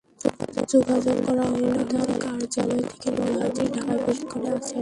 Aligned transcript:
যোগাযোগ 0.71 1.17
করা 1.27 1.45
হলে 1.51 1.81
তাঁর 1.91 2.09
কার্যালয় 2.23 2.83
থেকে 2.91 3.09
বলা 3.17 3.35
হয়, 3.39 3.51
তিনি 3.55 3.69
ঢাকায় 3.75 3.99
প্রশিক্ষণে 4.05 4.49
আছেন। 4.57 4.79